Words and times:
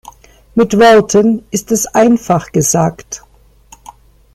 Mit 0.55 0.79
Worten 0.79 1.45
ist 1.51 1.71
es 1.71 1.85
einfach 1.85 2.51
gesagt. 2.51 3.21